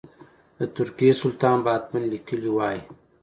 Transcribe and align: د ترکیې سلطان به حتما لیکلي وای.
د 0.57 0.59
ترکیې 0.75 1.11
سلطان 1.21 1.57
به 1.63 1.69
حتما 1.75 1.99
لیکلي 2.13 2.49
وای. 2.53 2.77